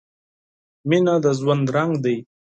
•مینه 0.89 1.15
د 1.23 1.25
ژوند 1.39 1.65
رنګ 1.75 1.91
دی. 2.03 2.17